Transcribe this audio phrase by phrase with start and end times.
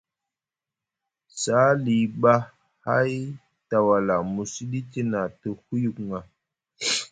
[1.41, 2.33] Sali ɓa
[2.85, 3.13] hay
[3.69, 6.19] tawala mu siɗiti na te huyuk ŋa.